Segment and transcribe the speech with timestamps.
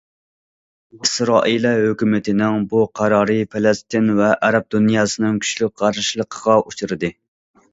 [1.01, 7.17] ئىسرائىلىيە ھۆكۈمىتىنىڭ بۇ قارارى پەلەستىن ۋە ئەرەب دۇنياسىنىڭ كۈچلۈك قارشىلىقىغا ئۇچرىدى.